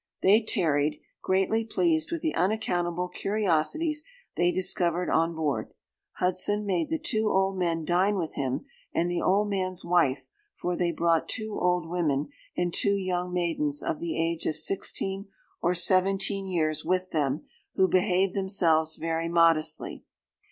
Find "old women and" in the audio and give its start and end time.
11.61-12.73